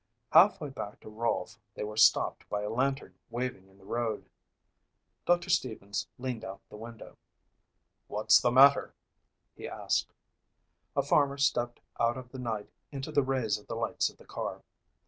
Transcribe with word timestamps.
Half 0.31 0.59
way 0.59 0.69
back 0.69 0.99
to 1.01 1.09
Rolfe 1.09 1.59
they 1.75 1.83
were 1.83 1.95
stopped 1.95 2.49
by 2.49 2.63
a 2.63 2.71
lantern 2.71 3.13
waving 3.29 3.67
in 3.67 3.77
the 3.77 3.85
road. 3.85 4.31
Doctor 5.27 5.51
Stevens 5.51 6.07
leaned 6.17 6.43
out 6.43 6.59
the 6.69 6.75
window. 6.75 7.17
"What's 8.07 8.41
the 8.41 8.49
matter?" 8.49 8.95
he 9.53 9.67
asked. 9.69 10.11
A 10.95 11.03
farmer 11.03 11.37
stepped 11.37 11.81
out 11.99 12.17
of 12.17 12.29
the 12.31 12.39
night 12.39 12.71
into 12.91 13.11
the 13.11 13.21
rays 13.21 13.59
of 13.59 13.67
the 13.67 13.75
lights 13.75 14.09
of 14.09 14.17
the 14.17 14.25
car. 14.25 14.63